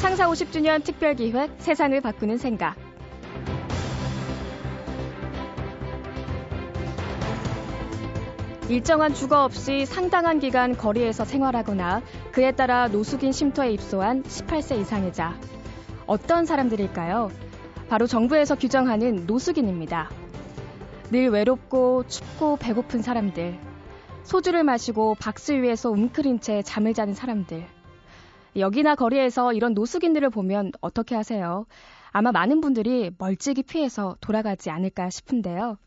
창사 0.00 0.28
50주년 0.28 0.84
특별기획 0.84 1.56
세상을 1.58 2.00
바꾸는 2.00 2.38
생각. 2.38 2.76
일정한 8.68 9.12
주거 9.12 9.44
없이 9.44 9.86
상당한 9.86 10.38
기간 10.38 10.76
거리에서 10.76 11.24
생활하거나 11.24 12.02
그에 12.30 12.52
따라 12.52 12.86
노숙인 12.86 13.32
쉼터에 13.32 13.72
입소한 13.72 14.22
18세 14.22 14.78
이상의 14.80 15.12
자. 15.12 15.36
어떤 16.06 16.46
사람들일까요? 16.46 17.30
바로 17.88 18.06
정부에서 18.06 18.54
규정하는 18.54 19.26
노숙인입니다. 19.26 20.10
늘 21.10 21.30
외롭고 21.30 22.04
춥고 22.06 22.58
배고픈 22.58 23.02
사람들. 23.02 23.58
소주를 24.22 24.62
마시고 24.62 25.16
박스 25.18 25.52
위에서 25.52 25.90
웅크린 25.90 26.40
채 26.40 26.62
잠을 26.62 26.94
자는 26.94 27.14
사람들. 27.14 27.77
여기나 28.60 28.94
거리에서 28.94 29.52
이런 29.52 29.74
노숙인들을 29.74 30.30
보면 30.30 30.72
어떻게 30.80 31.14
하세요? 31.14 31.66
아마 32.10 32.32
많은 32.32 32.60
분들이 32.60 33.10
멀찍이 33.18 33.62
피해서 33.62 34.16
돌아가지 34.20 34.70
않을까 34.70 35.10
싶은데요. 35.10 35.78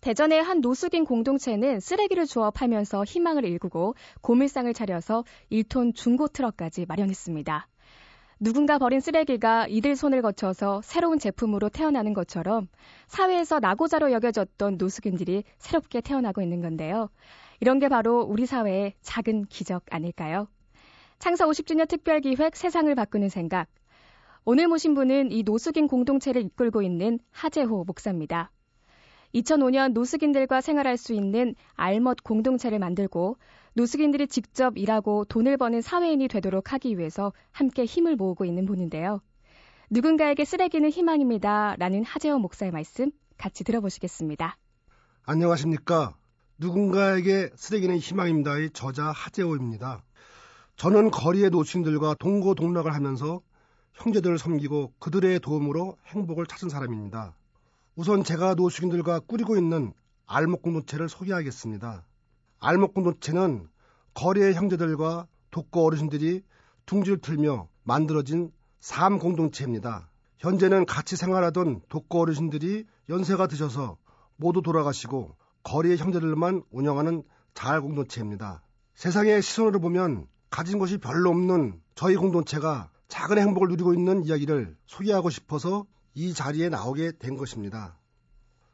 대전의 0.00 0.42
한 0.42 0.60
노숙인 0.60 1.04
공동체는 1.04 1.78
쓰레기를 1.78 2.26
주워 2.26 2.50
팔면서 2.50 3.04
희망을 3.04 3.44
일구고 3.44 3.94
고물상을 4.20 4.72
차려서 4.74 5.24
1톤 5.50 5.94
중고 5.94 6.26
트럭까지 6.26 6.86
마련했습니다. 6.86 7.68
누군가 8.40 8.78
버린 8.78 8.98
쓰레기가 8.98 9.68
이들 9.68 9.94
손을 9.94 10.20
거쳐서 10.20 10.80
새로운 10.82 11.20
제품으로 11.20 11.68
태어나는 11.68 12.12
것처럼 12.12 12.66
사회에서 13.06 13.60
나고자로 13.60 14.10
여겨졌던 14.10 14.78
노숙인들이 14.78 15.44
새롭게 15.58 16.00
태어나고 16.00 16.42
있는 16.42 16.60
건데요. 16.60 17.08
이런 17.60 17.78
게 17.78 17.88
바로 17.88 18.22
우리 18.22 18.44
사회의 18.44 18.94
작은 19.02 19.44
기적 19.44 19.84
아닐까요? 19.90 20.48
창사 21.22 21.46
50주년 21.46 21.86
특별기획 21.86 22.56
세상을 22.56 22.92
바꾸는 22.96 23.28
생각. 23.28 23.68
오늘 24.44 24.66
모신 24.66 24.92
분은 24.94 25.30
이 25.30 25.44
노숙인 25.44 25.86
공동체를 25.86 26.42
이끌고 26.42 26.82
있는 26.82 27.20
하재호 27.30 27.84
목사입니다. 27.84 28.50
2005년 29.32 29.92
노숙인들과 29.92 30.60
생활할 30.60 30.96
수 30.96 31.14
있는 31.14 31.54
알멋 31.74 32.24
공동체를 32.24 32.80
만들고 32.80 33.36
노숙인들이 33.74 34.26
직접 34.26 34.76
일하고 34.76 35.24
돈을 35.26 35.58
버는 35.58 35.80
사회인이 35.80 36.26
되도록 36.26 36.72
하기 36.72 36.98
위해서 36.98 37.32
함께 37.52 37.84
힘을 37.84 38.16
모으고 38.16 38.44
있는 38.44 38.66
분인데요. 38.66 39.20
누군가에게 39.90 40.44
쓰레기는 40.44 40.90
희망입니다. 40.90 41.76
라는 41.78 42.02
하재호 42.02 42.40
목사의 42.40 42.72
말씀 42.72 43.12
같이 43.38 43.62
들어보시겠습니다. 43.62 44.56
안녕하십니까. 45.22 46.16
누군가에게 46.58 47.50
쓰레기는 47.54 47.96
희망입니다의 47.98 48.70
저자 48.72 49.12
하재호입니다. 49.12 50.02
저는 50.76 51.10
거리의 51.10 51.50
노숙인들과 51.50 52.14
동고동락을 52.14 52.94
하면서 52.94 53.40
형제들을 53.94 54.38
섬기고 54.38 54.94
그들의 54.98 55.40
도움으로 55.40 55.96
행복을 56.06 56.46
찾은 56.46 56.68
사람입니다. 56.68 57.34
우선 57.94 58.24
제가 58.24 58.54
노숙인들과 58.54 59.20
꾸리고 59.20 59.56
있는 59.56 59.92
알목 60.26 60.62
공동체를 60.62 61.08
소개하겠습니다. 61.08 62.04
알목 62.58 62.94
공동체는 62.94 63.68
거리의 64.14 64.54
형제들과 64.54 65.26
독거 65.50 65.82
어르신들이 65.82 66.42
둥지를 66.86 67.18
틀며 67.18 67.68
만들어진 67.84 68.50
삶 68.80 69.18
공동체입니다. 69.18 70.08
현재는 70.38 70.86
같이 70.86 71.16
생활하던 71.16 71.82
독거 71.88 72.20
어르신들이 72.20 72.84
연세가 73.08 73.46
드셔서 73.46 73.96
모두 74.36 74.62
돌아가시고 74.62 75.36
거리의 75.62 75.98
형제들만 75.98 76.64
운영하는 76.70 77.22
자활 77.54 77.80
공동체입니다. 77.80 78.62
세상의 78.94 79.42
시선으로 79.42 79.78
보면 79.80 80.26
가진 80.52 80.78
것이 80.78 80.98
별로 80.98 81.30
없는 81.30 81.80
저희 81.94 82.14
공동체가 82.14 82.90
작은 83.08 83.38
행복을 83.38 83.68
누리고 83.68 83.94
있는 83.94 84.22
이야기를 84.26 84.76
소개하고 84.86 85.30
싶어서 85.30 85.86
이 86.14 86.34
자리에 86.34 86.68
나오게 86.68 87.12
된 87.18 87.38
것입니다. 87.38 87.98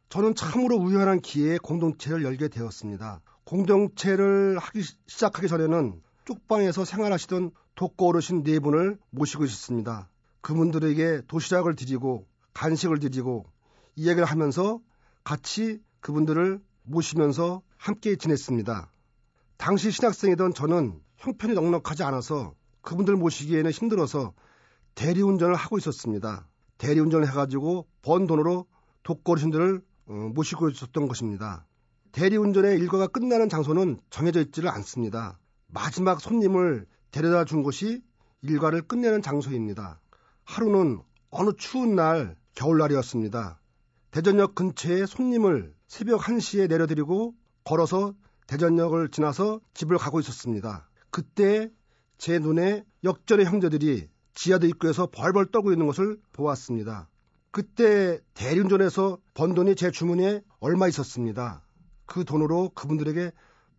저는 0.08 0.34
참으로 0.34 0.76
우연한 0.76 1.20
기회에 1.20 1.58
공동체를 1.58 2.24
열게 2.24 2.48
되었습니다. 2.48 3.20
공동체를 3.44 4.58
하기 4.58 4.82
시작하기 5.06 5.46
전에는 5.46 6.02
쪽방에서 6.24 6.84
생활하시던 6.84 7.52
독거 7.76 8.06
어르신 8.06 8.42
네 8.42 8.58
분을 8.58 8.98
모시고 9.10 9.44
있었습니다. 9.44 10.10
그분들에게 10.40 11.22
도시락을 11.28 11.76
드리고 11.76 12.26
간식을 12.54 12.98
드리고 12.98 13.46
이야기를 13.94 14.24
하면서 14.24 14.80
같이 15.22 15.80
그분들을 16.00 16.60
모시면서 16.82 17.62
함께 17.76 18.16
지냈습니다. 18.16 18.90
당시 19.58 19.92
신학생이던 19.92 20.54
저는 20.54 21.00
형편이 21.18 21.54
넉넉하지 21.54 22.02
않아서 22.04 22.54
그분들 22.82 23.16
모시기에는 23.16 23.70
힘들어서 23.70 24.34
대리운전을 24.94 25.54
하고 25.54 25.78
있었습니다. 25.78 26.48
대리운전을 26.78 27.28
해가지고 27.28 27.86
번 28.02 28.26
돈으로 28.26 28.66
독거리신들을 29.02 29.82
어, 30.06 30.12
모시고 30.34 30.70
있었던 30.70 31.06
것입니다. 31.06 31.66
대리운전의 32.12 32.78
일과가 32.78 33.08
끝나는 33.08 33.48
장소는 33.48 34.00
정해져 34.10 34.40
있지를 34.40 34.70
않습니다. 34.70 35.38
마지막 35.66 36.20
손님을 36.20 36.86
데려다 37.10 37.44
준 37.44 37.62
곳이 37.62 38.02
일과를 38.42 38.82
끝내는 38.82 39.20
장소입니다. 39.22 40.00
하루는 40.44 41.02
어느 41.30 41.50
추운 41.58 41.94
날 41.94 42.36
겨울날이었습니다. 42.54 43.60
대전역 44.10 44.54
근처에 44.54 45.04
손님을 45.04 45.74
새벽 45.86 46.22
1시에 46.22 46.68
내려드리고 46.68 47.34
걸어서 47.64 48.14
대전역을 48.46 49.10
지나서 49.10 49.60
집을 49.74 49.98
가고 49.98 50.20
있었습니다. 50.20 50.87
그때 51.10 51.70
제 52.18 52.38
눈에 52.38 52.84
역전의 53.04 53.46
형제들이 53.46 54.08
지하드 54.34 54.66
입구에서 54.66 55.06
벌벌 55.06 55.50
떨고 55.50 55.72
있는 55.72 55.86
것을 55.86 56.18
보았습니다. 56.32 57.08
그때 57.50 58.20
대리운전에서 58.34 59.18
번 59.34 59.54
돈이 59.54 59.74
제 59.74 59.90
주머니에 59.90 60.42
얼마 60.60 60.88
있었습니다. 60.88 61.62
그 62.06 62.24
돈으로 62.24 62.70
그분들에게 62.70 63.32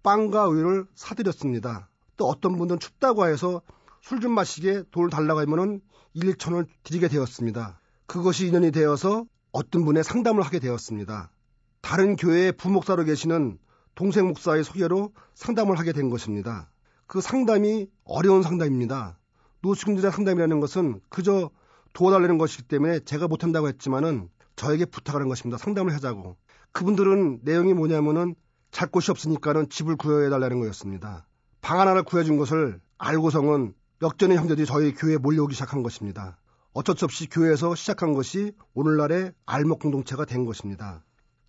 빵과 0.03 0.47
우유를 0.47 0.85
사드렸습니다. 0.95 1.89
또 2.17 2.27
어떤 2.27 2.57
분들은 2.57 2.79
춥다고 2.79 3.27
해서 3.27 3.61
술 4.01 4.19
좀 4.21 4.33
마시게 4.33 4.83
돈을 4.91 5.09
달라고 5.09 5.41
하면은 5.41 5.81
1, 6.13 6.33
2천을 6.33 6.67
드리게 6.83 7.07
되었습니다. 7.09 7.79
그것이 8.05 8.47
인연이 8.47 8.71
되어서 8.71 9.25
어떤 9.51 9.85
분의 9.85 10.03
상담을 10.03 10.43
하게 10.43 10.59
되었습니다. 10.59 11.31
다른 11.81 12.15
교회의 12.15 12.53
부목사로 12.53 13.03
계시는 13.03 13.59
동생 13.95 14.27
목사의 14.27 14.63
소개로 14.63 15.13
상담을 15.35 15.77
하게 15.77 15.91
된 15.93 16.09
것입니다. 16.09 16.69
그 17.09 17.21
상담이 17.21 17.87
어려운 18.03 18.43
상담입니다. 18.43 19.17
노숙인들의 19.61 20.11
상담이라는 20.11 20.59
것은 20.59 21.01
그저 21.09 21.49
도와달라는 21.93 22.37
것이기 22.37 22.67
때문에 22.67 22.99
제가 22.99 23.27
못한다고 23.27 23.67
했지만은 23.67 24.29
저에게 24.55 24.85
부탁하는 24.85 25.27
것입니다. 25.27 25.57
상담을 25.57 25.91
하자고. 25.95 26.37
그분들은 26.71 27.39
내용이 27.41 27.73
뭐냐면은 27.73 28.35
잘 28.69 28.91
곳이 28.91 29.09
없으니까는 29.09 29.69
집을 29.69 29.95
구해달라는 29.95 30.59
거였습니다. 30.59 31.25
방 31.61 31.79
하나를 31.79 32.03
구해준 32.03 32.37
것을 32.37 32.79
알고서는 32.99 33.73
역전의 34.03 34.37
형제들이 34.37 34.67
저희 34.67 34.93
교회에 34.93 35.17
몰려오기 35.17 35.55
시작한 35.55 35.81
것입니다. 35.81 36.37
어쩔 36.73 36.95
수 36.95 37.05
없이 37.05 37.27
교회에서 37.27 37.73
시작한 37.73 38.13
것이 38.13 38.51
오늘날의 38.75 39.31
알목 39.47 39.79
공동체가 39.79 40.25
된 40.25 40.45
것입니다. 40.45 41.03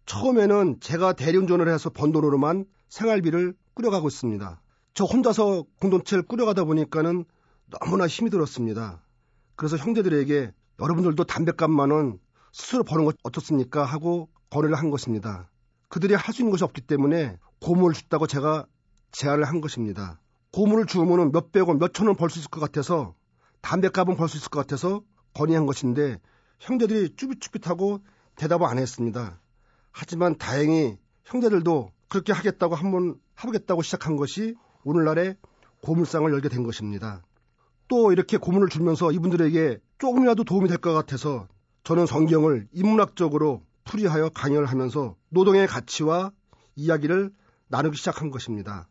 처음에는 0.06 0.80
제가 0.80 1.12
대리운전을 1.12 1.68
해서 1.68 1.90
번 1.90 2.12
돈으로만 2.12 2.64
생활비를 2.88 3.52
꾸려가고 3.74 4.08
있습니다. 4.08 4.58
저 4.94 5.04
혼자서 5.04 5.64
공동체를 5.80 6.22
꾸려가다 6.24 6.64
보니까는 6.64 7.24
너무나 7.66 8.06
힘이 8.06 8.30
들었습니다. 8.30 9.02
그래서 9.56 9.76
형제들에게 9.76 10.52
여러분들도 10.80 11.24
담배값만은 11.24 12.18
스스로 12.52 12.82
버는 12.82 13.04
것 13.04 13.16
어떻습니까? 13.22 13.84
하고 13.84 14.28
거래를 14.50 14.76
한 14.76 14.90
것입니다. 14.90 15.48
그들이 15.88 16.14
할 16.14 16.34
수 16.34 16.42
있는 16.42 16.50
것이 16.50 16.64
없기 16.64 16.80
때문에 16.82 17.38
고물을 17.60 17.94
줬다고 17.94 18.26
제가 18.26 18.66
제안을 19.12 19.44
한 19.44 19.60
것입니다. 19.60 20.20
고물을 20.52 20.86
주면 20.86 21.30
몇백 21.32 21.68
원, 21.68 21.78
몇천 21.78 22.06
원 22.06 22.16
벌 22.16 22.30
수 22.30 22.38
있을 22.38 22.50
것 22.50 22.60
같아서 22.60 23.14
담배값은 23.60 24.16
벌 24.16 24.28
수 24.28 24.36
있을 24.38 24.48
것 24.48 24.60
같아서 24.60 25.02
건의한 25.34 25.66
것인데 25.66 26.18
형제들이 26.58 27.14
쭈삣쭈삣하고 27.16 28.00
대답을 28.36 28.66
안 28.66 28.78
했습니다. 28.78 29.40
하지만 29.92 30.36
다행히 30.38 30.98
형제들도 31.24 31.92
그렇게 32.08 32.32
하겠다고 32.32 32.74
한번 32.74 33.20
해보겠다고 33.38 33.82
시작한 33.82 34.16
것이 34.16 34.56
오늘날의 34.84 35.36
고물상을 35.82 36.30
열게 36.32 36.48
된 36.48 36.62
것입니다. 36.62 37.22
또 37.88 38.12
이렇게 38.12 38.36
고문을 38.36 38.68
주면서 38.68 39.10
이분들에게 39.12 39.78
조금이라도 39.98 40.44
도움이 40.44 40.68
될 40.68 40.78
것 40.78 40.92
같아서 40.92 41.48
저는 41.84 42.06
성경을 42.06 42.68
인문학적으로 42.72 43.62
풀이하여 43.84 44.30
강연을 44.30 44.66
하면서 44.66 45.16
노동의 45.30 45.66
가치와 45.66 46.30
이야기를 46.76 47.32
나누기 47.68 47.96
시작한 47.96 48.30
것입니다. 48.30 48.88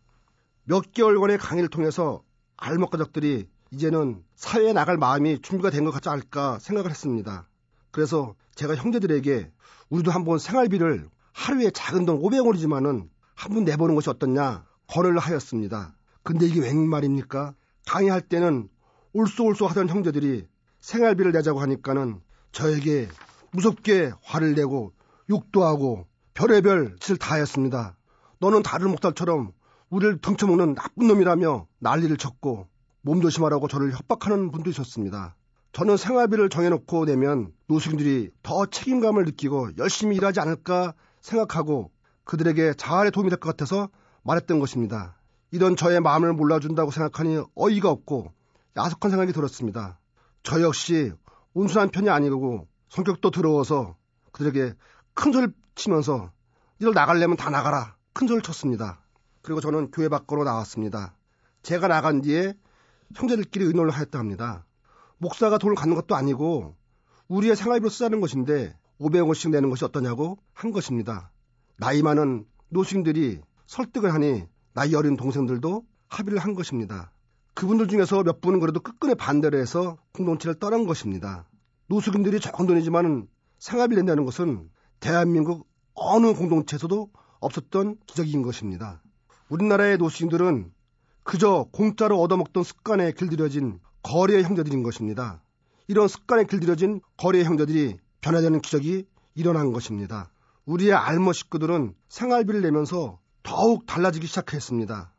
몇 0.63 0.91
개월간의 0.91 1.37
강의를 1.37 1.69
통해서 1.69 2.23
알먹가족들이 2.57 3.47
이제는 3.71 4.23
사회에 4.35 4.73
나갈 4.73 4.97
마음이 4.97 5.41
준비가 5.41 5.69
된 5.69 5.85
것 5.85 5.91
같지 5.91 6.09
않을까 6.09 6.59
생각을 6.59 6.89
했습니다. 6.89 7.47
그래서 7.91 8.35
제가 8.55 8.75
형제들에게 8.75 9.51
우리도 9.89 10.11
한번 10.11 10.39
생활비를 10.39 11.07
하루에 11.33 11.71
작은 11.71 12.05
돈 12.05 12.19
500원이지만은 12.21 13.07
한번 13.35 13.63
내보는 13.63 13.95
것이 13.95 14.09
어떻냐 14.09 14.65
거래를 14.89 15.19
하였습니다. 15.19 15.95
근데 16.23 16.45
이게 16.47 16.59
웬 16.59 16.87
말입니까? 16.87 17.53
강의할 17.87 18.21
때는 18.21 18.69
울쏘울쏘 19.13 19.67
하던 19.67 19.89
형제들이 19.89 20.47
생활비를 20.81 21.31
내자고 21.31 21.59
하니까는 21.61 22.21
저에게 22.51 23.07
무섭게 23.51 24.11
화를 24.23 24.55
내고 24.55 24.93
욕도 25.29 25.63
하고 25.63 26.05
별의별 26.33 26.97
짓을 26.99 27.17
다 27.17 27.35
했습니다. 27.35 27.95
너는 28.39 28.63
다른 28.63 28.89
목살처럼 28.91 29.51
우리를 29.89 30.19
덩쳐먹는 30.21 30.75
나쁜 30.75 31.07
놈이라며 31.07 31.67
난리를 31.79 32.15
쳤고 32.17 32.67
몸조심하라고 33.01 33.67
저를 33.67 33.91
협박하는 33.93 34.51
분도 34.51 34.69
있었습니다. 34.69 35.35
저는 35.71 35.97
생활비를 35.97 36.49
정해놓고 36.49 37.05
내면 37.05 37.51
노숙인들이 37.67 38.31
더 38.43 38.65
책임감을 38.65 39.25
느끼고 39.25 39.71
열심히 39.77 40.15
일하지 40.15 40.39
않을까 40.39 40.93
생각하고 41.21 41.91
그들에게 42.23 42.73
자활에 42.75 43.09
도움이 43.11 43.29
될 43.29 43.39
것 43.39 43.49
같아서 43.49 43.89
말했던 44.23 44.59
것입니다. 44.59 45.15
이런 45.51 45.75
저의 45.75 45.99
마음을 45.99 46.33
몰라준다고 46.33 46.91
생각하니 46.91 47.43
어이가 47.55 47.89
없고 47.89 48.31
야속한 48.77 49.11
생각이 49.11 49.33
들었습니다. 49.33 49.99
저 50.43 50.61
역시 50.61 51.11
온순한 51.53 51.89
편이 51.89 52.09
아니고 52.09 52.67
성격도 52.89 53.31
더러워서 53.31 53.95
그들에게 54.31 54.75
큰 55.13 55.31
소리를 55.31 55.53
치면서 55.75 56.31
이들 56.79 56.93
나가려면 56.93 57.37
다 57.37 57.49
나가라 57.49 57.95
큰 58.13 58.27
소리를 58.27 58.43
쳤습니다. 58.43 59.01
그리고 59.41 59.61
저는 59.61 59.91
교회 59.91 60.09
밖으로 60.09 60.43
나왔습니다. 60.43 61.15
제가 61.63 61.87
나간 61.87 62.21
뒤에 62.21 62.53
형제들끼리 63.15 63.65
의논을 63.65 63.89
하였다 63.91 64.19
합니다. 64.19 64.65
목사가 65.17 65.57
돈을 65.57 65.75
갖는 65.75 65.95
것도 65.95 66.15
아니고 66.15 66.75
우리의 67.27 67.55
생활비로 67.55 67.89
쓰자는 67.89 68.21
것인데 68.21 68.75
500원씩 68.99 69.49
내는 69.51 69.69
것이 69.69 69.85
어떠냐고 69.85 70.37
한 70.53 70.71
것입니다. 70.71 71.31
나이 71.77 72.01
많은 72.01 72.45
노숙인들이 72.69 73.41
설득을 73.69 74.11
하니 74.15 74.45
나이 74.73 74.95
어린 74.95 75.15
동생들도 75.15 75.85
합의를 76.07 76.39
한 76.39 76.55
것입니다. 76.55 77.11
그분들 77.53 77.87
중에서 77.87 78.23
몇 78.23 78.41
분은 78.41 78.59
그래도 78.59 78.79
끝끝내 78.79 79.13
반대를 79.13 79.61
해서 79.61 79.97
공동체를 80.13 80.55
떠난 80.55 80.87
것입니다. 80.87 81.47
노숙인들이 81.85 82.39
적은 82.39 82.65
돈이지만 82.65 83.27
생활비 83.59 83.95
낸다는 83.95 84.25
것은 84.25 84.71
대한민국 84.99 85.67
어느 85.93 86.33
공동체에서도 86.33 87.11
없었던 87.41 87.97
기적인 88.07 88.41
것입니다. 88.41 89.03
우리나라의 89.49 89.99
노숙인들은 89.99 90.71
그저 91.23 91.67
공짜로 91.71 92.19
얻어먹던 92.21 92.63
습관에 92.63 93.11
길들여진 93.11 93.79
거리의 94.01 94.45
형제들인 94.45 94.81
것입니다. 94.81 95.43
이런 95.87 96.07
습관에 96.07 96.45
길들여진 96.45 97.01
거리의 97.17 97.45
형제들이 97.45 97.97
변화되는 98.21 98.61
기적이 98.61 99.05
일어난 99.35 99.71
것입니다. 99.73 100.31
우리의 100.65 100.93
알모 100.93 101.33
식구들은 101.33 101.93
생활비를 102.07 102.61
내면서 102.61 103.19
더욱 103.49 103.87
달라지기 103.87 104.27
시작했습니다. 104.27 105.11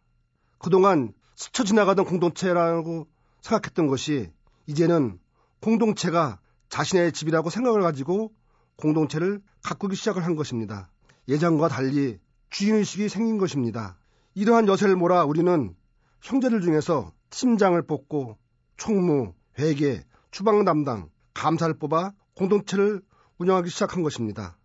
그동안 0.59 1.13
스쳐 1.35 1.65
지나가던 1.65 2.05
공동체라고 2.05 3.09
생각했던 3.41 3.89
것이 3.89 4.31
이제는 4.67 5.19
공동체가 5.61 6.39
자신의 6.69 7.11
집이라고 7.11 7.51
생각을 7.51 7.83
가지고 7.83 8.33
공동체를 8.77 9.43
가꾸기 9.65 9.97
시작을 9.97 10.25
한 10.25 10.37
것입니다. 10.37 10.93
예전과 11.27 11.67
달리 11.67 12.21
주인의식이 12.51 13.09
생긴 13.09 13.37
것입니다. 13.37 13.99
이러한 14.37 14.69
여세를 14.69 14.95
몰아 14.95 15.25
우리는 15.25 15.75
형제들 16.23 16.61
중에서 16.61 17.13
팀장을 17.31 17.83
뽑고 17.85 18.39
총무, 18.77 19.35
회계, 19.59 20.05
주방 20.31 20.65
담당, 20.65 21.11
감사를 21.35 21.77
뽑아 21.81 22.13
공동체를 22.37 23.03
운영하기 23.39 23.71
시작한 23.71 24.05
것입니다. 24.05 24.57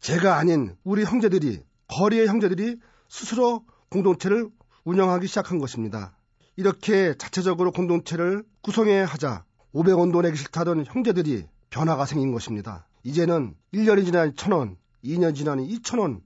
제가 0.00 0.36
아닌 0.36 0.76
우리 0.84 1.02
형제들이, 1.02 1.62
거리의 1.88 2.26
형제들이 2.26 2.78
스스로 3.08 3.64
공동체를 3.90 4.50
운영하기 4.84 5.26
시작한 5.26 5.58
것입니다. 5.58 6.16
이렇게 6.56 7.14
자체적으로 7.16 7.72
공동체를 7.72 8.44
구성해야 8.62 9.04
하자 9.04 9.44
500원 9.74 10.12
도 10.12 10.22
내기 10.22 10.36
싫다던 10.36 10.86
형제들이 10.86 11.46
변화가 11.70 12.06
생긴 12.06 12.32
것입니다. 12.32 12.86
이제는 13.02 13.54
1년이 13.74 14.04
지난 14.04 14.32
1000원, 14.32 14.76
2년 15.04 15.34
지나니 15.34 15.68
2000원, 15.78 16.22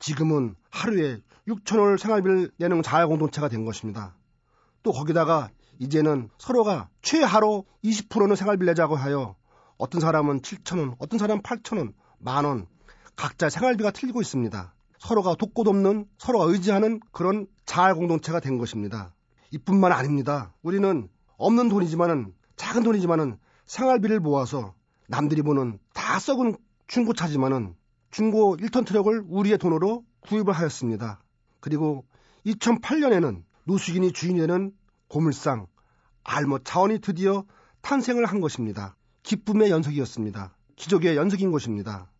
지금은 0.00 0.54
하루에 0.70 1.20
6천원을 1.46 1.98
생활비를 1.98 2.50
내는 2.58 2.82
자아공동체가 2.82 3.48
된 3.48 3.64
것입니다. 3.64 4.16
또 4.82 4.92
거기다가 4.92 5.50
이제는 5.78 6.28
서로가 6.38 6.88
최하로 7.02 7.64
20%는 7.84 8.36
생활비를 8.36 8.72
내자고 8.72 8.96
하여 8.96 9.36
어떤 9.76 10.00
사람은 10.00 10.40
7천원, 10.40 10.96
어떤 10.98 11.18
사람은 11.18 11.42
8천원, 11.42 11.94
만원, 12.18 12.66
각자 13.16 13.48
생활비가 13.48 13.92
틀리고 13.92 14.20
있습니다. 14.20 14.74
서로가 14.98 15.34
돕고 15.36 15.64
돕는, 15.64 16.06
서로가 16.18 16.46
의지하는 16.46 17.00
그런 17.12 17.46
자아 17.66 17.94
공동체가 17.94 18.40
된 18.40 18.58
것입니다. 18.58 19.14
이뿐만 19.50 19.92
아닙니다. 19.92 20.54
우리는 20.62 21.08
없는 21.36 21.68
돈이지만은, 21.68 22.32
작은 22.56 22.82
돈이지만은 22.82 23.38
생활비를 23.66 24.20
모아서 24.20 24.74
남들이 25.06 25.42
보는 25.42 25.78
다 25.94 26.18
썩은 26.18 26.56
중고차지만은 26.86 27.74
중고 28.10 28.56
1톤 28.56 28.86
트럭을 28.86 29.24
우리의 29.28 29.58
돈으로 29.58 30.04
구입을 30.20 30.52
하였습니다. 30.52 31.22
그리고 31.60 32.04
2008년에는 32.46 33.42
노숙인이 33.64 34.12
주인이 34.12 34.40
되는 34.40 34.72
고물상 35.08 35.66
알모 36.24 36.60
차원이 36.60 37.00
드디어 37.00 37.44
탄생을 37.82 38.24
한 38.24 38.40
것입니다. 38.40 38.96
기쁨의 39.22 39.70
연속이었습니다. 39.70 40.56
기적의 40.76 41.16
연속인 41.16 41.50
것입니다. 41.50 42.10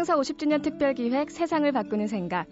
창사 0.00 0.16
50주년 0.16 0.62
특별기획 0.62 1.30
세상을 1.30 1.70
바꾸는 1.72 2.06
생각. 2.06 2.48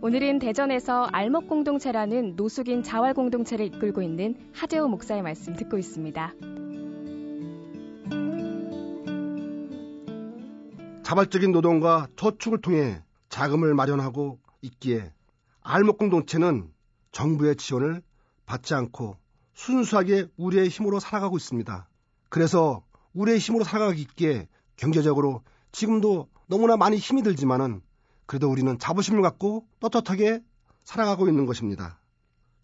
오늘은 0.00 0.38
대전에서 0.38 1.04
알목 1.12 1.46
공동체라는 1.46 2.34
노숙인 2.34 2.82
자활 2.82 3.12
공동체를 3.12 3.66
이끌고 3.66 4.00
있는 4.00 4.50
하재호 4.54 4.88
목사의 4.88 5.20
말씀 5.20 5.54
듣고 5.54 5.76
있습니다. 5.76 6.32
자발적인 11.02 11.52
노동과 11.52 12.08
저축을 12.16 12.62
통해 12.62 13.02
자금을 13.28 13.74
마련하고 13.74 14.38
있기에 14.62 15.12
알목 15.60 15.98
공동체는 15.98 16.70
정부의 17.12 17.56
지원을 17.56 18.00
받지 18.46 18.72
않고 18.72 19.18
순수하게 19.52 20.28
우리의 20.38 20.68
힘으로 20.68 21.00
살아가고 21.00 21.36
있습니다. 21.36 21.86
그래서 22.30 22.82
우리의 23.12 23.40
힘으로 23.40 23.64
살아가기 23.64 24.00
있기에 24.00 24.48
경제적으로 24.76 25.42
지금도 25.72 26.28
너무나 26.46 26.76
많이 26.76 26.96
힘이 26.96 27.22
들지만은 27.22 27.80
그래도 28.26 28.50
우리는 28.50 28.78
자부심을 28.78 29.22
갖고 29.22 29.66
떳떳하게 29.80 30.42
살아가고 30.84 31.28
있는 31.28 31.46
것입니다. 31.46 32.00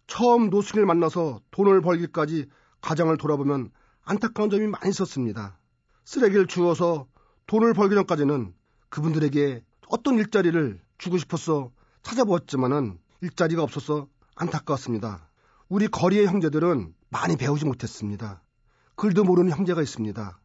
처음 0.07 0.49
노숙인을 0.49 0.85
만나서 0.85 1.41
돈을 1.51 1.81
벌기까지 1.81 2.47
가정을 2.81 3.17
돌아보면 3.17 3.71
안타까운 4.03 4.49
점이 4.49 4.67
많이 4.67 4.89
있었습니다. 4.89 5.57
쓰레기를 6.03 6.47
주워서 6.47 7.07
돈을 7.47 7.73
벌기 7.73 7.95
전까지는 7.95 8.53
그분들에게 8.89 9.63
어떤 9.89 10.17
일자리를 10.17 10.79
주고 10.97 11.17
싶어서 11.17 11.71
찾아보았지만은 12.03 12.99
일자리가 13.21 13.63
없어서 13.63 14.07
안타까웠습니다. 14.35 15.29
우리 15.69 15.87
거리의 15.87 16.27
형제들은 16.27 16.93
많이 17.09 17.37
배우지 17.37 17.65
못했습니다. 17.65 18.43
글도 18.95 19.23
모르는 19.23 19.51
형제가 19.51 19.81
있습니다. 19.81 20.39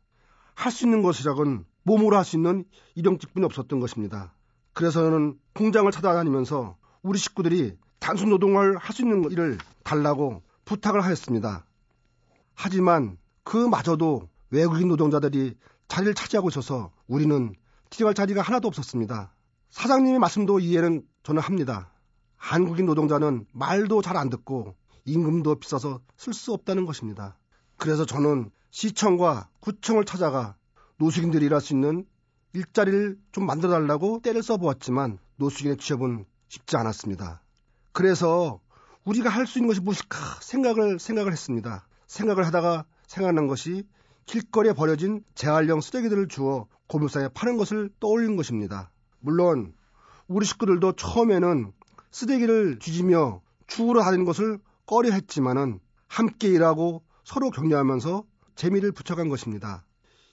할 0.55 0.73
수 0.73 0.87
있는 0.87 1.03
것이라곤 1.03 1.65
몸으로 1.83 2.17
할 2.17 2.25
수 2.25 2.37
있는 2.37 2.65
일용직분이 2.95 3.45
없었던 3.45 3.81
것입니다. 3.81 4.35
그래서 4.73 5.03
저는 5.03 5.39
공장을 5.55 5.91
찾아다니면서 5.91 6.77
우리 7.03 7.19
식구들이 7.19 7.77
단순 7.99 8.31
노동을 8.31 8.77
할 8.79 8.95
수 8.95 9.03
있는 9.03 9.31
일을 9.31 9.59
달라고 9.85 10.43
부탁을 10.65 11.03
하였습니다. 11.03 11.65
하지만 12.55 13.17
그마저도 13.45 14.29
외국인 14.51 14.89
노동자들이 14.89 15.57
자리를 15.89 16.15
차지하고 16.15 16.49
있어서 16.51 16.93
우리는 17.09 17.55
들어갈 17.89 18.15
자리가 18.15 18.43
하나도 18.43 18.69
없었습니다. 18.69 19.35
사장님의 19.71 20.19
말씀도 20.19 20.61
이해는 20.61 21.03
저는 21.23 21.43
합니다. 21.43 21.93
한국인 22.37 22.87
노동자는 22.87 23.47
말도 23.53 24.03
잘 24.03 24.17
안 24.17 24.31
듣고 24.31 24.75
임금도 25.05 25.57
비싸서 25.57 26.01
쓸 26.17 26.33
수 26.33 26.53
없다는 26.53 26.85
것입니다. 26.85 27.37
그래서 27.77 28.05
저는 28.05 28.51
시청과 28.71 29.49
구청을 29.61 30.05
찾아가 30.05 30.57
노숙인들이 31.01 31.47
일할 31.47 31.63
수 31.63 31.73
있는 31.73 32.05
일자리를 32.53 33.19
좀 33.33 33.47
만들어 33.47 33.73
달라고 33.73 34.21
때를 34.21 34.43
써보았지만 34.43 35.19
노숙인의 35.37 35.79
취업은 35.79 36.27
쉽지 36.49 36.77
않았습니다. 36.77 37.41
그래서 37.93 38.61
우리가 39.05 39.31
할 39.31 39.47
수 39.47 39.59
있는 39.59 39.69
것이 39.69 39.81
무엇일까 39.81 40.19
생각을 40.43 40.99
생각을 40.99 41.33
했습니다. 41.33 41.87
생각을 42.07 42.45
하다가 42.47 42.85
생각난 43.07 43.47
것이 43.47 43.89
길거리에 44.27 44.75
버려진 44.75 45.25
재활용 45.35 45.81
쓰레기들을 45.81 46.29
주어 46.29 46.67
고물상에 46.87 47.29
파는 47.29 47.57
것을 47.57 47.89
떠올린 47.99 48.37
것입니다. 48.37 48.91
물론 49.21 49.73
우리 50.29 50.45
식구들도 50.45 50.97
처음에는 50.97 51.73
쓰레기를 52.11 52.79
뒤지며 52.79 53.41
죽으러 53.67 54.03
다니는 54.03 54.27
것을 54.27 54.59
꺼려 54.85 55.11
했지만은 55.13 55.81
함께 56.09 56.49
일하고 56.49 57.03
서로 57.25 57.51
격려하면서 57.51 58.23
재미를 58.55 58.93
붙여간 58.93 59.31
것입니다. 59.31 59.87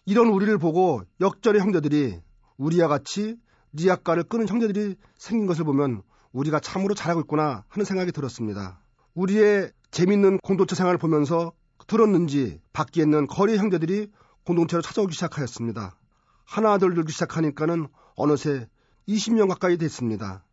이런 0.09 0.29
우리를 0.29 0.57
보고 0.57 1.01
역전의 1.19 1.59
형제들이 1.59 2.21
우리와 2.55 2.87
같이 2.87 3.35
리아가를 3.73 4.23
끄는 4.23 4.47
형제들이 4.47 4.95
생긴 5.17 5.47
것을 5.47 5.65
보면 5.65 6.01
우리가 6.31 6.61
참으로 6.61 6.95
잘하고 6.95 7.19
있구나 7.19 7.65
하는 7.67 7.83
생각이 7.83 8.13
들었습니다. 8.13 8.79
우리의 9.15 9.69
재밌는 9.91 10.37
공동체 10.37 10.75
생활을 10.75 10.97
보면서 10.97 11.51
들었는지 11.87 12.61
밖에 12.71 13.01
있는 13.01 13.27
거리 13.27 13.57
형제들이 13.57 14.09
공동체로 14.45 14.81
찾아오기 14.81 15.13
시작하였습니다. 15.13 15.97
하나둘 16.45 16.93
늘기 16.93 17.11
시작하니까는 17.11 17.87
어느새 18.15 18.69
20명 19.09 19.49
가까이 19.49 19.75
됐습니다. 19.75 20.45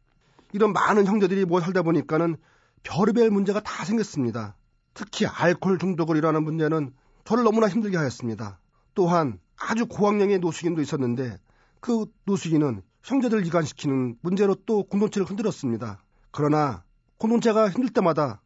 이런 0.53 0.73
많은 0.73 1.07
형제들이 1.07 1.45
모여 1.45 1.61
살다 1.61 1.83
보니까는 1.83 2.39
별의별 2.83 3.31
문제가 3.31 3.61
다 3.61 3.85
생겼습니다. 3.85 4.57
특히 4.95 5.27
알코올 5.27 5.79
중독을 5.79 6.17
일어나는 6.17 6.43
문제는 6.43 6.93
저를 7.25 7.45
너무나 7.45 7.69
힘들게 7.69 7.97
하였습니다. 7.97 8.59
또한 8.95 9.39
아주 9.67 9.87
고학령의 9.87 10.39
노숙인도 10.39 10.83
있었는데 10.83 11.39
그 11.81 12.07
노숙인은 12.25 12.83
형제들 13.03 13.47
이간시키는 13.47 14.17
문제로 14.21 14.55
또 14.67 14.85
공동체를 14.85 15.27
흔들었습니다. 15.29 16.03
그러나 16.31 16.85
공동체가 17.19 17.71
힘들 17.71 17.93
때마다 17.93 18.41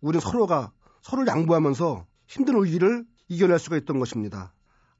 우리는 0.00 0.20
서로가 0.20 0.72
서로를 1.02 1.28
양보하면서 1.28 2.06
힘든 2.26 2.62
위기를 2.62 3.04
이겨낼 3.28 3.58
수가 3.58 3.76
있던 3.78 3.98
것입니다. 3.98 4.52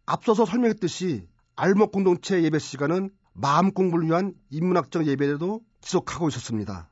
앞서서 0.06 0.44
설명했듯이 0.44 1.26
알목 1.56 1.92
공동체 1.92 2.42
예배 2.42 2.58
시간은 2.58 3.10
마음 3.32 3.72
공부를 3.72 4.06
위한 4.06 4.34
인문학적 4.50 5.06
예배도 5.06 5.60
지속하고 5.80 6.28
있었습니다. 6.28 6.88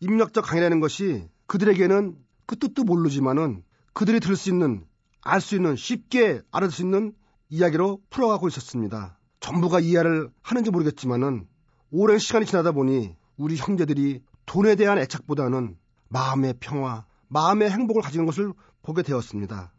인문학적 0.00 0.44
강의라는 0.44 0.80
것이 0.80 1.28
그들에게는 1.46 2.16
그 2.46 2.58
뜻도 2.58 2.84
모르지만은 2.84 3.62
그들이 3.92 4.20
들을 4.20 4.36
수 4.36 4.50
있는 4.50 4.84
알 5.22 5.40
수 5.40 5.54
있는 5.54 5.76
쉽게 5.76 6.42
알아들 6.50 6.72
수 6.72 6.82
있는 6.82 7.14
이야기로 7.52 8.00
풀어가고 8.08 8.48
있었습니다. 8.48 9.18
전부가 9.40 9.78
이해를 9.78 10.30
하는지 10.40 10.70
모르겠지만은 10.70 11.46
오랜 11.90 12.18
시간이 12.18 12.46
지나다 12.46 12.72
보니 12.72 13.14
우리 13.36 13.56
형제들이 13.56 14.22
돈에 14.46 14.74
대한 14.74 14.96
애착보다는 14.96 15.76
마음의 16.08 16.54
평화, 16.60 17.04
마음의 17.28 17.70
행복을 17.70 18.00
가지는 18.00 18.24
것을 18.24 18.54
보게 18.80 19.02
되었습니다. 19.02 19.70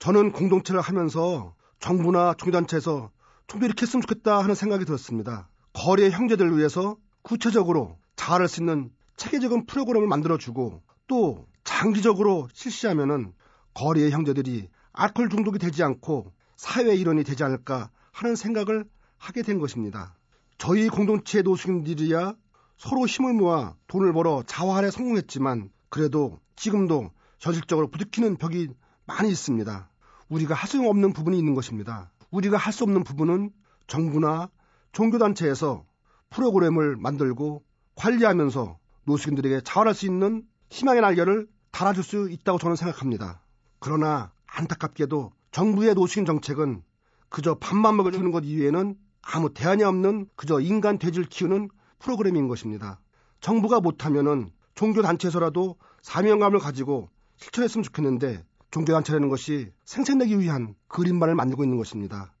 저는 0.00 0.32
공동체를 0.32 0.82
하면서 0.82 1.54
정부나 1.80 2.34
종교단체에서 2.34 3.10
좀 3.46 3.60
더 3.60 3.66
이렇게 3.66 3.82
했으면 3.82 4.02
좋겠다 4.02 4.42
하는 4.42 4.54
생각이 4.54 4.84
들었습니다. 4.84 5.48
거리의 5.72 6.10
형제들을 6.10 6.58
위해서 6.58 6.98
구체적으로 7.22 7.96
잘할 8.16 8.48
수 8.48 8.60
있는 8.60 8.90
체계적인 9.16 9.64
프로그램을 9.64 10.08
만들어주고 10.08 10.82
또 11.06 11.46
장기적으로 11.62 12.48
실시하면은 12.52 13.32
거리의 13.72 14.10
형제들이 14.10 14.68
알코올 14.92 15.30
중독이 15.30 15.58
되지 15.58 15.82
않고 15.82 16.32
사회 16.56 16.94
일원이 16.94 17.24
되지 17.24 17.44
않을까 17.44 17.90
하는 18.12 18.36
생각을 18.36 18.84
하게 19.18 19.42
된 19.42 19.58
것입니다. 19.58 20.14
저희 20.58 20.88
공동체 20.88 21.42
노숙인들이야 21.42 22.34
서로 22.76 23.06
힘을 23.06 23.34
모아 23.34 23.74
돈을 23.88 24.12
벌어 24.12 24.42
자활에 24.46 24.90
성공했지만 24.90 25.70
그래도 25.88 26.40
지금도 26.56 27.10
현실적으로 27.40 27.88
부딪히는 27.88 28.36
벽이 28.36 28.68
많이 29.06 29.30
있습니다. 29.30 29.90
우리가 30.28 30.54
할 30.54 30.68
수 30.68 30.80
없는 30.88 31.12
부분이 31.12 31.38
있는 31.38 31.54
것입니다. 31.54 32.10
우리가 32.30 32.56
할 32.56 32.72
수 32.72 32.84
없는 32.84 33.04
부분은 33.04 33.50
정부나 33.86 34.48
종교단체에서 34.92 35.84
프로그램을 36.30 36.96
만들고 36.96 37.62
관리하면서 37.96 38.78
노숙인들에게 39.04 39.60
자활할 39.62 39.94
수 39.94 40.06
있는 40.06 40.44
희망의 40.70 41.02
날개를 41.02 41.46
달아줄 41.70 42.02
수 42.02 42.30
있다고 42.30 42.58
저는 42.58 42.76
생각합니다. 42.76 43.42
그러나 43.78 44.32
안타깝게도 44.46 45.32
정부의 45.54 45.94
노숙인 45.94 46.26
정책은 46.26 46.82
그저 47.28 47.54
밥만 47.54 47.96
먹여주는 47.96 48.28
것 48.32 48.40
이외에는 48.44 48.96
아무 49.22 49.54
대안이 49.54 49.84
없는 49.84 50.26
그저 50.34 50.58
인간 50.58 50.98
돼지를 50.98 51.28
키우는 51.28 51.68
프로그램인 52.00 52.48
것입니다. 52.48 53.00
정부가 53.40 53.78
못하면은 53.78 54.50
종교단체에서라도 54.74 55.76
사명감을 56.02 56.58
가지고 56.58 57.08
실천했으면 57.36 57.84
좋겠는데 57.84 58.44
종교단체라는 58.72 59.28
것이 59.28 59.70
생생내기 59.84 60.40
위한 60.40 60.74
그림만을 60.88 61.36
만들고 61.36 61.62
있는 61.62 61.78
것입니다. 61.78 62.34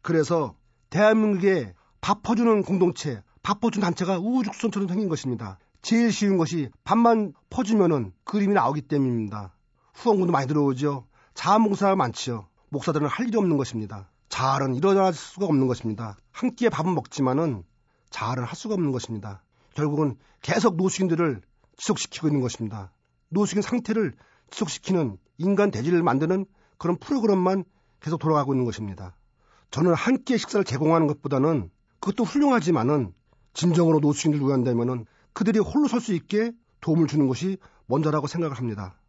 그래서 0.00 0.54
대한민국에 0.90 1.74
밥 2.00 2.22
퍼주는 2.22 2.62
공동체, 2.62 3.20
밥 3.42 3.60
퍼주는 3.60 3.84
단체가 3.84 4.20
우후죽순처럼 4.20 4.86
생긴 4.86 5.08
것입니다. 5.08 5.58
제일 5.82 6.12
쉬운 6.12 6.36
것이 6.36 6.70
밥만 6.84 7.32
퍼주면은 7.50 8.12
그림이 8.22 8.54
나오기 8.54 8.82
때문입니다. 8.82 9.56
후원금도 9.94 10.30
많이 10.30 10.46
들어오죠. 10.46 11.08
자원봉사가 11.34 11.96
많지요. 11.96 12.49
목사들은 12.70 13.06
할 13.06 13.28
일이 13.28 13.36
없는 13.36 13.56
것입니다. 13.56 14.08
자활은 14.28 14.74
일어날 14.74 15.12
수가 15.12 15.46
없는 15.46 15.66
것입니다. 15.66 16.16
한 16.30 16.54
끼에 16.54 16.68
밥은 16.68 16.94
먹지만은 16.94 17.64
자활을 18.10 18.44
할 18.44 18.56
수가 18.56 18.74
없는 18.74 18.92
것입니다. 18.92 19.42
결국은 19.74 20.16
계속 20.40 20.76
노숙인들을 20.76 21.42
지속시키고 21.76 22.28
있는 22.28 22.40
것입니다. 22.40 22.92
노숙인 23.28 23.62
상태를 23.62 24.14
지속시키는 24.50 25.18
인간 25.38 25.70
대지를 25.70 26.02
만드는 26.02 26.46
그런 26.78 26.96
프로그램만 26.98 27.64
계속 28.00 28.18
돌아가고 28.18 28.54
있는 28.54 28.64
것입니다. 28.64 29.14
저는 29.70 29.94
한 29.94 30.22
끼의 30.24 30.38
식사를 30.38 30.64
제공하는 30.64 31.06
것보다는 31.06 31.70
그것도 32.00 32.24
훌륭하지만은 32.24 33.12
진정으로 33.52 34.00
노숙인들 34.00 34.40
위한다면은 34.40 35.06
그들이 35.32 35.58
홀로 35.58 35.88
설 35.88 36.00
수 36.00 36.14
있게 36.14 36.52
도움을 36.80 37.06
주는 37.08 37.26
것이 37.28 37.58
먼저라고 37.86 38.26
생각을 38.26 38.56
합니다. 38.56 38.99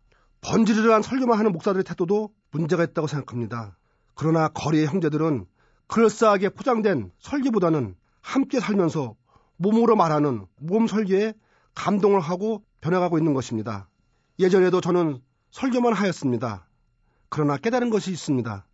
번지르르한 0.42 1.02
설교만 1.02 1.38
하는 1.38 1.52
목사들의 1.52 1.84
태도도 1.84 2.34
문제가 2.52 2.84
있다고 2.84 3.08
생각합니다. 3.08 3.78
그러나 4.16 4.50
거리의 4.50 4.88
형제들은 4.88 5.46
그럴싸하게 5.88 6.50
포장된 6.50 7.12
설교보다는 7.20 7.96
함께 8.22 8.60
살면서 8.60 9.16
몸으로 9.58 9.96
말하는 9.96 10.46
몸 10.60 10.88
설교에 10.88 11.34
감동을 11.76 12.20
하고 12.20 12.64
변해가고 12.82 13.18
있는 13.18 13.34
것입니다. 13.34 13.88
예전에도 14.40 14.82
저는 14.82 15.22
설교만 15.52 15.94
하였습니다. 15.94 16.68
그러나 17.30 17.58
깨달은 17.58 17.90
것이 17.90 18.12
있습니다. 18.12 18.66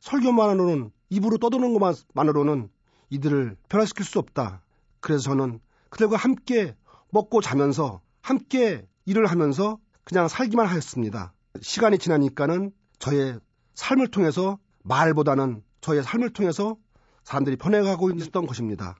설교만으로는 0.00 0.90
입으로 1.10 1.38
떠드는 1.38 1.78
것만으로는 1.78 2.68
이들을 3.10 3.56
변화시킬 3.68 4.04
수 4.04 4.18
없다. 4.18 4.62
그래서 5.00 5.22
저는 5.22 5.60
그들과 5.90 6.16
함께 6.16 6.74
먹고 7.10 7.40
자면서 7.40 8.00
함께 8.20 8.86
일을 9.06 9.26
하면서 9.26 9.78
그냥 10.04 10.28
살기만 10.28 10.66
하였습니다. 10.66 11.32
시간이 11.60 11.98
지나니까는 11.98 12.72
저의 12.98 13.38
삶을 13.74 14.08
통해서 14.08 14.58
말보다는 14.82 15.62
저의 15.80 16.02
삶을 16.02 16.32
통해서 16.32 16.76
사람들이 17.24 17.56
변해가고 17.56 18.10
있었던 18.12 18.46
것입니다. 18.46 18.96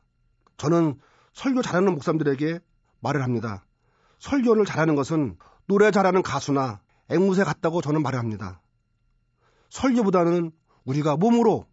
저는 0.56 0.98
설교 1.34 1.62
잘하는 1.62 1.92
목사님들에게 1.92 2.60
말을 3.00 3.22
합니다. 3.22 3.64
설교를 4.18 4.64
잘하는 4.64 4.94
것은 4.94 5.36
노래 5.66 5.90
잘하는 5.90 6.22
가수나 6.22 6.80
앵무새 7.10 7.44
같다고 7.44 7.82
저는 7.82 8.02
말을 8.02 8.18
합니다. 8.18 8.60
설교보다는 9.70 10.52
우리가 10.84 11.16
몸으로 11.16 11.66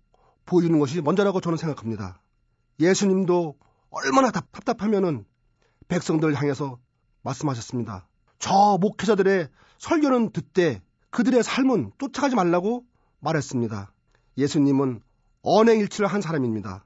보여주는 0.46 0.78
것이 0.80 1.02
먼저라고 1.02 1.40
저는 1.40 1.58
생각합니다. 1.58 2.22
예수님도 2.80 3.56
얼마나 3.90 4.32
답답하면은 4.32 5.26
백성들 5.88 6.34
향해서 6.36 6.80
말씀하셨습니다. 7.22 8.08
저 8.42 8.80
목회자들의 8.82 9.50
설교는 9.78 10.32
듣되 10.32 10.82
그들의 11.12 11.44
삶은 11.44 11.92
쫓아가지 12.00 12.36
말라고 12.36 12.84
말했습니다. 13.20 13.94
예수님은 14.36 15.02
언행일치를 15.44 16.08
한 16.08 16.22
사람입니다. 16.22 16.84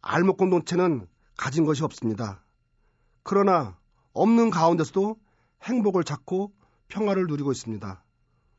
알목 0.00 0.36
공동체는 0.36 1.08
가진 1.36 1.64
것이 1.64 1.82
없습니다. 1.82 2.44
그러나 3.24 3.76
없는 4.12 4.50
가운데서도 4.50 5.16
행복을 5.64 6.04
찾고 6.04 6.52
평화를 6.86 7.26
누리고 7.26 7.50
있습니다. 7.50 8.02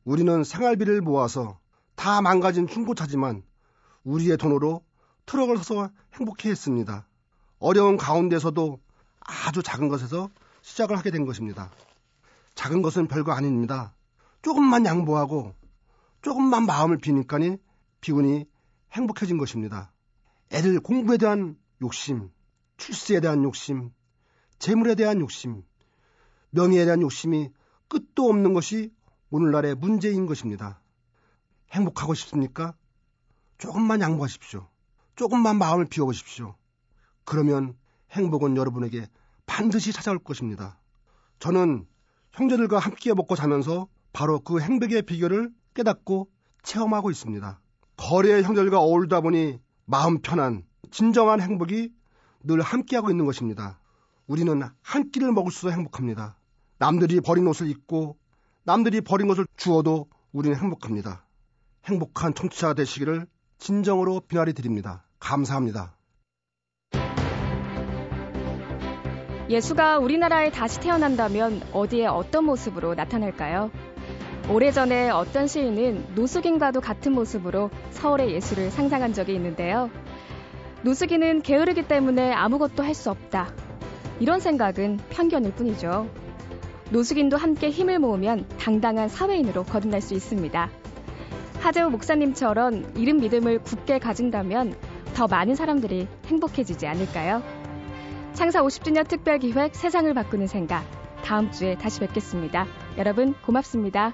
우리는 0.03 0.43
생활비를 0.43 0.99
모아서 1.01 1.57
다 1.95 2.21
망가진 2.21 2.67
중고차지만 2.67 3.43
우리의 4.03 4.35
돈으로 4.37 4.83
트럭을 5.25 5.57
사서 5.57 5.89
행복해 6.15 6.49
했습니다. 6.49 7.07
어려운 7.59 7.95
가운데서도 7.95 8.79
아주 9.21 9.63
작은 9.63 9.87
것에서 9.87 10.29
시작을 10.63 10.97
하게 10.97 11.11
된 11.11 11.25
것입니다. 11.25 11.71
작은 12.55 12.81
것은 12.81 13.07
별거 13.07 13.31
아닙니다. 13.33 13.93
조금만 14.41 14.85
양보하고 14.85 15.53
조금만 16.21 16.65
마음을 16.65 16.97
비니까니 16.97 17.57
비운이 18.01 18.45
행복해진 18.93 19.37
것입니다. 19.37 19.91
애들 20.51 20.79
공부에 20.79 21.17
대한 21.17 21.57
욕심, 21.81 22.31
출세에 22.77 23.19
대한 23.19 23.43
욕심, 23.43 23.91
재물에 24.59 24.95
대한 24.95 25.19
욕심, 25.19 25.63
명예에 26.51 26.85
대한 26.85 27.01
욕심이 27.01 27.51
끝도 27.87 28.29
없는 28.29 28.53
것이 28.53 28.93
오늘날의 29.29 29.75
문제인 29.75 30.25
것입니다. 30.25 30.79
행복하고 31.71 32.13
싶습니까? 32.13 32.73
조금만 33.57 34.01
양보하십시오. 34.01 34.67
조금만 35.15 35.57
마음을 35.57 35.85
비워보십시오. 35.85 36.55
그러면 37.25 37.75
행복은 38.11 38.55
여러분에게 38.55 39.07
반드시 39.45 39.91
찾아올 39.91 40.19
것입니다. 40.19 40.77
저는 41.39 41.87
형제들과 42.35 42.79
함께 42.79 43.13
먹고 43.13 43.35
자면서 43.35 43.87
바로 44.11 44.39
그 44.39 44.59
행복의 44.59 45.03
비결을 45.03 45.51
깨닫고 45.73 46.29
체험하고 46.63 47.09
있습니다. 47.09 47.61
거리의 47.95 48.43
형제들과 48.43 48.79
어울리다 48.79 49.21
보니 49.21 49.59
마음 49.85 50.21
편한 50.21 50.63
진정한 50.91 51.39
행복이 51.39 51.93
늘 52.43 52.61
함께하고 52.61 53.09
있는 53.09 53.25
것입니다. 53.25 53.79
우리는 54.27 54.61
한 54.81 55.11
끼를 55.11 55.31
먹을 55.31 55.51
수도 55.51 55.71
행복합니다. 55.71 56.37
남들이 56.77 57.21
버린 57.21 57.47
옷을 57.47 57.69
입고 57.69 58.17
남들이 58.63 58.99
버린 58.99 59.27
것을 59.27 59.45
주어도 59.55 60.07
우리는 60.33 60.57
행복합니다. 60.57 61.25
행복한 61.85 62.33
청취자가 62.33 62.73
되시기를 62.73 63.27
진정으로 63.59 64.21
비나리 64.27 64.53
드립니다. 64.53 65.05
감사합니다. 65.19 65.94
예수가 69.49 69.99
우리나라에 69.99 70.49
다시 70.49 70.79
태어난다면 70.79 71.61
어디에 71.71 72.07
어떤 72.07 72.45
모습으로 72.45 72.95
나타날까요? 72.95 73.69
오래전에 74.49 75.09
어떤 75.11 75.47
시인은 75.47 76.15
노숙인과도 76.15 76.81
같은 76.81 77.13
모습으로 77.13 77.69
서울의 77.91 78.33
예수를 78.33 78.71
상상한 78.71 79.13
적이 79.13 79.35
있는데요. 79.35 79.89
노숙인은 80.81 81.41
게으르기 81.41 81.87
때문에 81.87 82.31
아무것도 82.31 82.83
할 82.83 82.93
수 82.95 83.09
없다. 83.11 83.53
이런 84.19 84.39
생각은 84.39 84.99
편견일 85.09 85.51
뿐이죠. 85.53 86.07
노숙인도 86.91 87.37
함께 87.37 87.69
힘을 87.69 87.99
모으면 87.99 88.45
당당한 88.59 89.09
사회인으로 89.09 89.63
거듭날 89.63 90.01
수 90.01 90.13
있습니다. 90.13 90.69
하재호 91.59 91.89
목사님처럼 91.89 92.93
이른 92.95 93.17
믿음을 93.17 93.59
굳게 93.59 93.99
가진다면 93.99 94.75
더 95.15 95.27
많은 95.27 95.55
사람들이 95.55 96.07
행복해지지 96.27 96.85
않을까요? 96.87 97.41
창사 98.35 98.61
50주년 98.61 99.07
특별 99.07 99.39
기획 99.39 99.75
세상을 99.75 100.13
바꾸는 100.13 100.47
생각. 100.47 100.83
다음 101.23 101.51
주에 101.51 101.75
다시 101.75 102.01
뵙겠습니다. 102.01 102.67
여러분 102.97 103.33
고맙습니다. 103.41 104.13